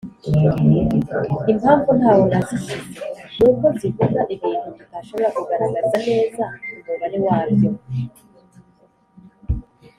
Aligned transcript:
impamvu 1.51 1.89
ntaho 1.99 2.21
nazishyize 2.31 3.05
ni 3.37 3.43
uko 3.49 3.65
zivuga 3.79 4.19
ibintu 4.35 4.67
tutashobora 4.77 5.27
kugaragaza 5.37 5.95
neza 6.09 6.43
umubare 6.77 7.17
wabyo. 7.25 7.69